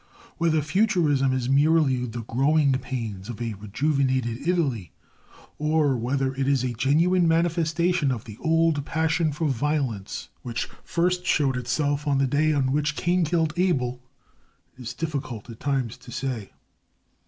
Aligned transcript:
Whether 0.39 0.63
Futurism 0.63 1.31
is 1.31 1.47
merely 1.47 2.07
the 2.07 2.23
growing 2.23 2.71
pains 2.71 3.29
of 3.29 3.39
a 3.39 3.53
rejuvenated 3.53 4.47
Italy, 4.47 4.93
or 5.59 5.95
whether 5.95 6.33
it 6.33 6.47
is 6.47 6.63
a 6.63 6.73
genuine 6.73 7.27
manifestation 7.27 8.11
of 8.11 8.23
the 8.25 8.35
old 8.39 8.83
passion 8.83 9.31
for 9.31 9.45
violence 9.47 10.29
which 10.41 10.65
first 10.83 11.27
showed 11.27 11.55
itself 11.55 12.07
on 12.07 12.17
the 12.17 12.25
day 12.25 12.51
on 12.51 12.71
which 12.71 12.95
Cain 12.95 13.23
killed 13.23 13.53
Abel, 13.57 14.01
it 14.75 14.81
is 14.81 14.95
difficult 14.95 15.47
at 15.51 15.59
times 15.59 15.97
to 15.97 16.11
say. 16.11 16.49